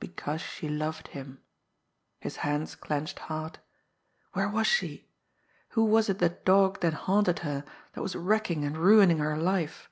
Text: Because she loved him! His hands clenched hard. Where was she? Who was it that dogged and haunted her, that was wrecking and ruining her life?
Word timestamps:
Because 0.00 0.42
she 0.42 0.68
loved 0.68 1.08
him! 1.16 1.40
His 2.20 2.36
hands 2.44 2.74
clenched 2.74 3.20
hard. 3.20 3.58
Where 4.34 4.50
was 4.50 4.66
she? 4.66 5.08
Who 5.70 5.86
was 5.86 6.10
it 6.10 6.18
that 6.18 6.44
dogged 6.44 6.84
and 6.84 6.92
haunted 6.92 7.38
her, 7.38 7.64
that 7.94 8.02
was 8.02 8.14
wrecking 8.14 8.66
and 8.66 8.76
ruining 8.76 9.16
her 9.16 9.38
life? 9.38 9.88